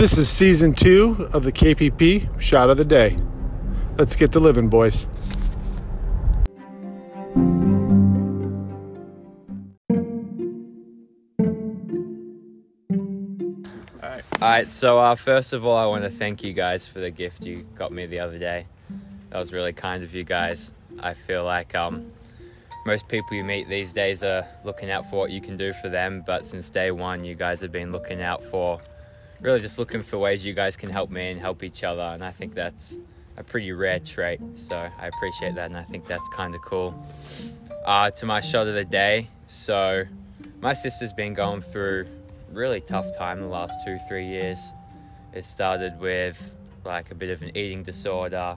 This 0.00 0.16
is 0.16 0.30
season 0.30 0.72
two 0.72 1.28
of 1.34 1.42
the 1.42 1.52
KPP 1.52 2.40
Shot 2.40 2.70
of 2.70 2.78
the 2.78 2.86
Day. 2.86 3.18
Let's 3.98 4.16
get 4.16 4.32
to 4.32 4.40
living, 4.40 4.70
boys. 4.70 5.06
All 14.00 14.48
right, 14.48 14.72
so 14.72 14.98
uh, 14.98 15.16
first 15.16 15.52
of 15.52 15.66
all, 15.66 15.76
I 15.76 15.84
want 15.84 16.04
to 16.04 16.10
thank 16.10 16.42
you 16.42 16.54
guys 16.54 16.88
for 16.88 17.00
the 17.00 17.10
gift 17.10 17.44
you 17.44 17.66
got 17.74 17.92
me 17.92 18.06
the 18.06 18.20
other 18.20 18.38
day. 18.38 18.68
That 19.28 19.38
was 19.38 19.52
really 19.52 19.74
kind 19.74 20.02
of 20.02 20.14
you 20.14 20.24
guys. 20.24 20.72
I 21.00 21.12
feel 21.12 21.44
like 21.44 21.74
um, 21.74 22.10
most 22.86 23.06
people 23.06 23.36
you 23.36 23.44
meet 23.44 23.68
these 23.68 23.92
days 23.92 24.22
are 24.22 24.46
looking 24.64 24.90
out 24.90 25.10
for 25.10 25.16
what 25.16 25.30
you 25.30 25.42
can 25.42 25.58
do 25.58 25.74
for 25.74 25.90
them, 25.90 26.24
but 26.26 26.46
since 26.46 26.70
day 26.70 26.90
one, 26.90 27.22
you 27.22 27.34
guys 27.34 27.60
have 27.60 27.70
been 27.70 27.92
looking 27.92 28.22
out 28.22 28.42
for 28.42 28.80
really 29.40 29.60
just 29.60 29.78
looking 29.78 30.02
for 30.02 30.18
ways 30.18 30.44
you 30.44 30.52
guys 30.52 30.76
can 30.76 30.90
help 30.90 31.10
me 31.10 31.30
and 31.30 31.40
help 31.40 31.62
each 31.62 31.82
other, 31.82 32.02
and 32.02 32.22
I 32.22 32.30
think 32.30 32.54
that's 32.54 32.98
a 33.36 33.44
pretty 33.44 33.72
rare 33.72 33.98
trait. 33.98 34.40
So 34.54 34.76
I 34.76 35.06
appreciate 35.06 35.54
that, 35.54 35.66
and 35.66 35.76
I 35.76 35.82
think 35.82 36.06
that's 36.06 36.28
kind 36.28 36.54
of 36.54 36.60
cool. 36.62 36.94
Uh, 37.86 38.10
to 38.10 38.26
my 38.26 38.40
shot 38.40 38.66
of 38.66 38.74
the 38.74 38.84
day, 38.84 39.28
so 39.46 40.04
my 40.60 40.74
sister's 40.74 41.12
been 41.12 41.34
going 41.34 41.62
through 41.62 42.06
really 42.52 42.80
tough 42.80 43.16
time 43.16 43.40
the 43.40 43.46
last 43.46 43.84
two 43.84 43.98
three 44.08 44.26
years. 44.26 44.74
It 45.32 45.44
started 45.44 45.98
with 45.98 46.56
like 46.84 47.10
a 47.10 47.14
bit 47.14 47.30
of 47.30 47.42
an 47.42 47.56
eating 47.56 47.82
disorder, 47.82 48.56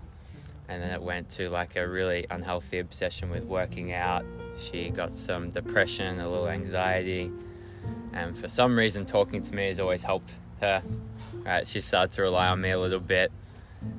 and 0.68 0.82
then 0.82 0.92
it 0.92 1.02
went 1.02 1.30
to 1.32 1.50
like 1.50 1.78
a 1.78 1.88
really 1.88 2.26
unhealthy 2.30 2.80
obsession 2.80 3.30
with 3.30 3.44
working 3.46 3.94
out. 3.94 4.26
She 4.58 4.90
got 4.90 5.14
some 5.14 5.52
depression, 5.52 6.20
a 6.20 6.30
little 6.30 6.50
anxiety, 6.50 7.32
and 8.12 8.38
for 8.38 8.50
some 8.50 8.78
reason, 8.78 9.06
talking 9.06 9.42
to 9.42 9.56
me 9.56 9.68
has 9.68 9.80
always 9.80 10.04
helped 10.04 10.34
her. 10.62 10.82
Right, 11.46 11.68
she 11.68 11.82
started 11.82 12.12
to 12.16 12.22
rely 12.22 12.48
on 12.48 12.62
me 12.62 12.72
a 12.72 12.80
little 12.80 13.00
bit, 13.00 13.32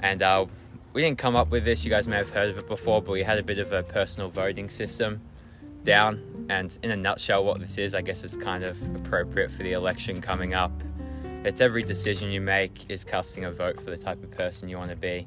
and 0.00 0.22
uh, 0.22 0.47
we 0.94 1.02
didn't 1.02 1.19
come 1.19 1.36
up 1.36 1.50
with 1.50 1.64
this. 1.64 1.84
You 1.84 1.91
guys 1.91 2.08
may 2.08 2.16
have 2.16 2.30
heard 2.30 2.48
of 2.48 2.58
it 2.58 2.69
before, 2.69 3.02
but 3.02 3.12
we 3.12 3.22
had 3.22 3.38
a 3.38 3.42
bit 3.42 3.58
of 3.58 3.72
a 3.72 3.83
personal 3.83 4.30
voting 4.30 4.70
system 4.70 5.20
down. 5.82 6.47
And 6.48 6.77
in 6.82 6.91
a 6.91 6.97
nutshell, 6.97 7.44
what 7.44 7.60
this 7.60 7.78
is, 7.78 7.94
I 7.94 8.00
guess 8.00 8.25
it's 8.25 8.36
kind 8.36 8.64
of 8.64 8.80
appropriate 8.97 9.50
for 9.50 9.62
the 9.62 9.72
election 9.72 10.20
coming 10.20 10.55
up. 10.55 10.72
It's 11.44 11.60
every 11.60 11.82
decision 11.82 12.30
you 12.30 12.41
make 12.41 12.91
is 12.91 13.05
casting 13.05 13.44
a 13.44 13.50
vote 13.50 13.78
for 13.78 13.91
the 13.91 13.98
type 13.98 14.22
of 14.22 14.30
person 14.30 14.69
you 14.69 14.78
want 14.78 14.91
to 14.91 14.97
be. 14.97 15.27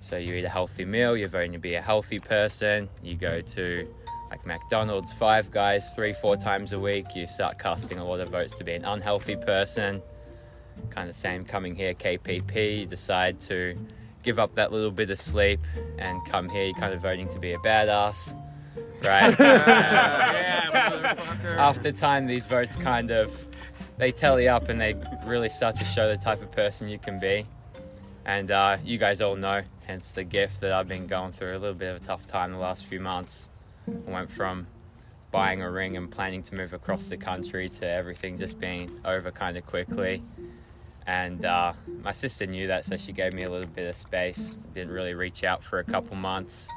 So 0.00 0.16
you 0.16 0.34
eat 0.34 0.44
a 0.44 0.48
healthy 0.48 0.84
meal, 0.84 1.16
you're 1.16 1.28
voting 1.28 1.52
to 1.52 1.58
be 1.58 1.74
a 1.74 1.82
healthy 1.82 2.20
person. 2.20 2.88
You 3.02 3.16
go 3.16 3.40
to 3.40 3.88
like 4.30 4.46
McDonald's, 4.46 5.12
Five 5.12 5.50
Guys, 5.50 5.92
three, 5.94 6.12
four 6.12 6.36
times 6.36 6.72
a 6.72 6.78
week. 6.78 7.06
You 7.14 7.26
start 7.26 7.58
casting 7.58 7.98
a 7.98 8.04
lot 8.04 8.20
of 8.20 8.30
votes 8.30 8.56
to 8.58 8.64
be 8.64 8.72
an 8.72 8.84
unhealthy 8.84 9.36
person. 9.36 10.00
Kind 10.90 11.08
of 11.08 11.14
same 11.14 11.44
coming 11.44 11.74
here, 11.74 11.94
KPP. 11.94 12.88
Decide 12.88 13.40
to 13.40 13.78
give 14.22 14.38
up 14.38 14.54
that 14.54 14.72
little 14.72 14.90
bit 14.90 15.10
of 15.10 15.18
sleep 15.18 15.60
and 15.98 16.24
come 16.26 16.48
here. 16.48 16.64
You're 16.64 16.74
kind 16.74 16.94
of 16.94 17.02
voting 17.02 17.28
to 17.28 17.38
be 17.38 17.52
a 17.52 17.58
badass 17.58 18.34
right? 19.02 19.40
After 21.44 21.92
time, 21.92 22.26
these 22.26 22.46
votes 22.46 22.76
kind 22.76 23.10
of 23.10 23.46
they 23.98 24.12
tally 24.12 24.48
up 24.48 24.68
and 24.68 24.80
they 24.80 24.94
really 25.24 25.48
start 25.48 25.74
to 25.76 25.84
show 25.84 26.08
the 26.08 26.16
type 26.16 26.42
of 26.42 26.52
person 26.52 26.88
you 26.88 26.98
can 26.98 27.18
be. 27.18 27.46
And 28.24 28.50
uh, 28.50 28.76
you 28.84 28.98
guys 28.98 29.20
all 29.20 29.36
know, 29.36 29.62
hence 29.86 30.12
the 30.12 30.24
gift 30.24 30.60
that 30.60 30.72
I've 30.72 30.88
been 30.88 31.06
going 31.06 31.32
through 31.32 31.52
a 31.52 31.58
little 31.58 31.74
bit 31.74 31.94
of 31.94 32.02
a 32.02 32.04
tough 32.04 32.26
time 32.26 32.52
the 32.52 32.58
last 32.58 32.84
few 32.84 33.00
months. 33.00 33.48
I 33.88 34.10
went 34.10 34.30
from 34.30 34.66
buying 35.30 35.62
a 35.62 35.70
ring 35.70 35.96
and 35.96 36.10
planning 36.10 36.42
to 36.42 36.54
move 36.54 36.72
across 36.72 37.08
the 37.08 37.16
country 37.16 37.68
to 37.68 37.88
everything 37.88 38.36
just 38.36 38.58
being 38.58 38.90
over 39.04 39.30
kind 39.30 39.56
of 39.56 39.64
quickly. 39.64 40.22
And 41.06 41.44
uh, 41.44 41.72
my 42.02 42.12
sister 42.12 42.46
knew 42.46 42.66
that, 42.66 42.84
so 42.84 42.96
she 42.96 43.12
gave 43.12 43.32
me 43.32 43.42
a 43.44 43.50
little 43.50 43.68
bit 43.68 43.88
of 43.88 43.94
space. 43.94 44.58
Didn't 44.74 44.92
really 44.92 45.14
reach 45.14 45.44
out 45.44 45.62
for 45.62 45.78
a 45.78 45.84
couple 45.84 46.16
months 46.16 46.68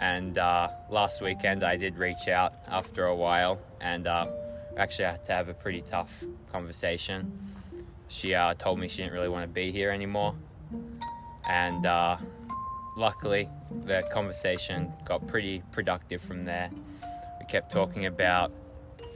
and 0.00 0.38
uh, 0.38 0.68
last 0.88 1.20
weekend 1.20 1.62
I 1.62 1.76
did 1.76 1.98
reach 1.98 2.28
out 2.28 2.54
after 2.66 3.04
a 3.04 3.14
while, 3.14 3.60
and 3.80 4.06
uh, 4.06 4.26
actually 4.76 5.04
I 5.04 5.12
had 5.12 5.24
to 5.26 5.32
have 5.32 5.48
a 5.48 5.54
pretty 5.54 5.82
tough 5.82 6.24
conversation. 6.50 7.38
She 8.08 8.34
uh, 8.34 8.54
told 8.54 8.80
me 8.80 8.88
she 8.88 9.02
didn't 9.02 9.12
really 9.12 9.28
want 9.28 9.44
to 9.44 9.52
be 9.52 9.70
here 9.70 9.90
anymore, 9.90 10.34
and 11.48 11.84
uh, 11.84 12.16
luckily 12.96 13.48
the 13.84 14.02
conversation 14.10 14.90
got 15.04 15.26
pretty 15.28 15.62
productive 15.70 16.22
from 16.22 16.46
there. 16.46 16.70
We 17.38 17.46
kept 17.46 17.70
talking 17.70 18.06
about 18.06 18.52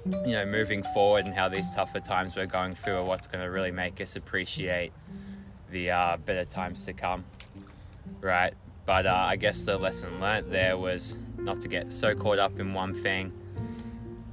you 0.07 0.33
know 0.33 0.45
moving 0.45 0.83
forward 0.83 1.27
and 1.27 1.35
how 1.35 1.49
these 1.49 1.71
tougher 1.71 2.01
times 2.01 2.37
we're 2.37 2.47
going 2.47 2.75
through 2.75 2.97
are 2.97 3.05
what's 3.05 3.27
going 3.27 3.43
to 3.43 3.51
really 3.51 3.71
make 3.71 4.01
us 4.01 4.17
appreciate 4.17 4.93
the 5.71 5.91
uh, 5.91 6.17
better 6.19 6.45
times 6.45 6.85
to 6.85 6.93
come 6.93 7.25
right 8.21 8.55
but 8.87 9.07
uh, 9.07 9.15
I 9.15 9.37
guess 9.37 9.65
the 9.65 9.79
lesson 9.79 10.21
learnt 10.21 10.51
there 10.51 10.77
was 10.77 11.19
not 11.39 11.61
to 11.61 11.69
get 11.69 11.91
so 11.91 12.15
caught 12.15 12.39
up 12.39 12.61
in 12.61 12.75
one 12.75 12.95
thing 12.95 13.33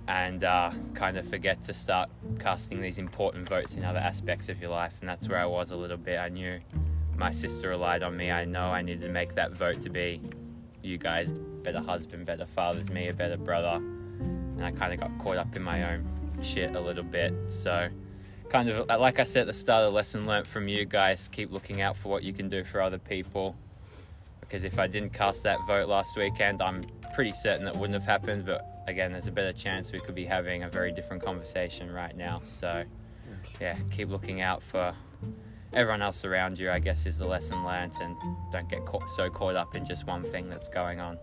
and 0.07 0.43
uh, 0.43 0.71
kind 0.93 1.15
of 1.17 1.25
forget 1.25 1.61
to 1.63 1.73
start 1.73 2.09
casting 2.37 2.81
these 2.81 2.97
important 2.97 3.47
votes 3.47 3.75
in 3.75 3.85
other 3.85 3.99
aspects 3.99 4.49
of 4.49 4.59
your 4.59 4.69
life. 4.69 4.97
And 4.99 5.07
that's 5.07 5.29
where 5.29 5.39
I 5.39 5.45
was 5.45 5.71
a 5.71 5.77
little 5.77 5.97
bit. 5.97 6.19
I 6.19 6.27
knew 6.27 6.59
my 7.15 7.31
sister 7.31 7.69
relied 7.69 8.03
on 8.03 8.17
me. 8.17 8.29
I 8.29 8.43
know 8.43 8.65
I 8.71 8.81
needed 8.81 9.01
to 9.03 9.09
make 9.09 9.35
that 9.35 9.53
vote 9.53 9.81
to 9.83 9.89
be 9.89 10.19
you 10.81 10.97
guys 10.97 11.31
better 11.31 11.79
husband, 11.79 12.25
better 12.25 12.45
fathers, 12.45 12.89
me 12.89 13.07
a 13.07 13.13
better 13.13 13.37
brother. 13.37 13.81
And 14.61 14.65
I 14.65 14.77
kind 14.77 14.93
of 14.93 14.99
got 14.99 15.17
caught 15.17 15.37
up 15.37 15.55
in 15.55 15.63
my 15.63 15.91
own 15.91 16.07
shit 16.43 16.75
a 16.75 16.79
little 16.79 17.03
bit. 17.03 17.33
So, 17.49 17.89
kind 18.49 18.69
of 18.69 18.89
uh, 18.89 18.99
like 18.99 19.19
I 19.19 19.23
said 19.23 19.41
at 19.41 19.47
the 19.47 19.53
start, 19.53 19.91
a 19.91 19.95
lesson 19.95 20.27
learnt 20.27 20.45
from 20.45 20.67
you 20.67 20.85
guys 20.85 21.27
keep 21.27 21.51
looking 21.51 21.81
out 21.81 21.97
for 21.97 22.09
what 22.09 22.21
you 22.21 22.31
can 22.31 22.47
do 22.47 22.63
for 22.63 22.79
other 22.79 22.99
people 22.99 23.55
because 24.51 24.65
if 24.65 24.79
I 24.79 24.87
didn't 24.87 25.13
cast 25.13 25.43
that 25.43 25.65
vote 25.65 25.87
last 25.87 26.17
weekend, 26.17 26.61
I'm 26.61 26.81
pretty 27.15 27.31
certain 27.31 27.63
that 27.63 27.77
wouldn't 27.77 27.93
have 27.93 28.05
happened. 28.05 28.45
But 28.45 28.83
again, 28.85 29.13
there's 29.13 29.27
a 29.27 29.31
better 29.31 29.53
chance 29.53 29.93
we 29.93 30.01
could 30.01 30.13
be 30.13 30.25
having 30.25 30.63
a 30.63 30.69
very 30.69 30.91
different 30.91 31.23
conversation 31.23 31.89
right 31.89 32.13
now. 32.17 32.41
So, 32.43 32.83
yeah, 33.61 33.77
keep 33.91 34.09
looking 34.09 34.41
out 34.41 34.61
for 34.61 34.93
everyone 35.71 36.01
else 36.01 36.25
around 36.25 36.59
you, 36.59 36.69
I 36.69 36.79
guess, 36.79 37.05
is 37.05 37.17
the 37.17 37.25
lesson 37.25 37.63
learned, 37.63 37.93
and 38.01 38.17
don't 38.51 38.69
get 38.69 38.85
caught, 38.85 39.09
so 39.09 39.29
caught 39.29 39.55
up 39.55 39.73
in 39.73 39.85
just 39.85 40.05
one 40.05 40.25
thing 40.25 40.49
that's 40.49 40.67
going 40.67 40.99
on. 40.99 41.17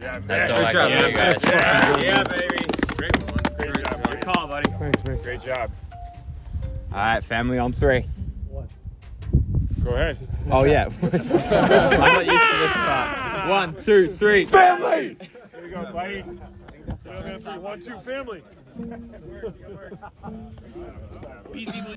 Yeah, 0.00 0.18
That's 0.20 0.26
man. 0.26 0.50
all 0.50 0.56
Good 0.56 0.66
I 0.66 0.72
job, 0.72 0.72
got 0.72 0.92
for 0.92 1.02
man. 1.02 1.10
you 1.10 1.16
guys. 1.16 1.44
Yeah, 1.44 2.00
yeah, 2.00 2.22
baby. 2.24 2.64
Great 2.96 3.16
one. 3.22 3.72
Great, 3.72 3.86
job. 3.86 4.10
Good 4.10 4.20
call, 4.22 4.46
buddy. 4.48 4.70
Thanks, 4.72 5.04
man. 5.04 5.18
Great 5.22 5.40
job. 5.42 5.70
All 6.92 6.98
right, 6.98 7.22
family 7.24 7.58
on 7.58 7.72
three. 7.72 8.04
Go 9.84 9.90
ahead. 9.90 10.16
Oh 10.50 10.62
yeah, 10.64 10.84
I'm 11.02 11.10
not 11.10 12.26
used 12.26 12.44
to 12.50 12.58
this 12.58 12.72
part. 12.72 13.48
One, 13.48 13.74
two, 13.80 14.08
three. 14.12 14.44
Family! 14.44 15.16
Here 15.18 15.62
we 15.62 15.68
go, 15.70 15.92
buddy. 15.92 16.20
One, 17.58 17.80
two, 17.80 17.96
family. 17.98 18.42
Easy. 21.54 21.94